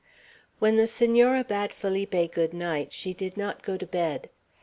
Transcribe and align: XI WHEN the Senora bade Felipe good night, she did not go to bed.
XI 0.01 0.55
WHEN 0.57 0.77
the 0.77 0.87
Senora 0.87 1.43
bade 1.43 1.75
Felipe 1.75 2.31
good 2.31 2.55
night, 2.55 2.91
she 2.91 3.13
did 3.13 3.37
not 3.37 3.61
go 3.61 3.77
to 3.77 3.85
bed. 3.85 4.31